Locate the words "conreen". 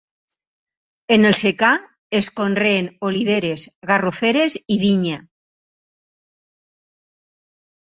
2.41-2.89